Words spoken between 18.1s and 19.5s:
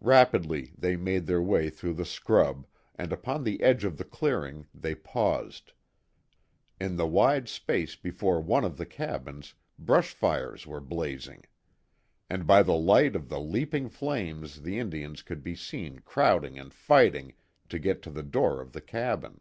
the door of the cabin.